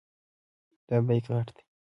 دا 0.87 0.95
بیک 1.07 1.25
غټ 1.33 1.47
دی. 1.55 1.63